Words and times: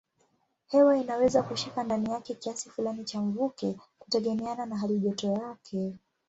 Hewa 0.71 0.97
inaweza 0.97 1.43
kushika 1.43 1.83
ndani 1.83 2.09
yake 2.11 2.33
kiasi 2.35 2.69
fulani 2.69 3.03
cha 3.05 3.21
mvuke 3.21 3.77
kutegemeana 3.99 4.65
na 4.65 4.77
halijoto 4.77 5.31
yake. 5.31 5.93